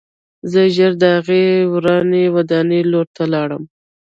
زه 0.51 0.61
ژر 0.75 0.91
د 1.01 1.03
هغې 1.15 1.43
ورانې 1.73 2.23
ودانۍ 2.35 2.81
لور 2.91 3.07
ته 3.15 3.23
لاړم 3.33 3.63